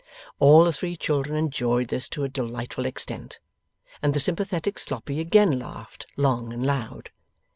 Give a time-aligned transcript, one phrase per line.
[0.39, 3.39] All the three children enjoyed this to a delightful extent,
[4.01, 7.11] and the sympathetic Sloppy again laughed long and loud.